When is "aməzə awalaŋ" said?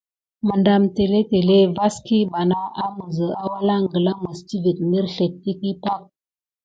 2.83-3.81